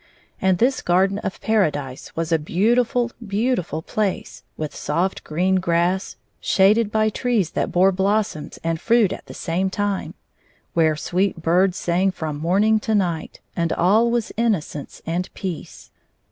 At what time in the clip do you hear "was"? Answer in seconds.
2.15-2.31, 14.09-14.31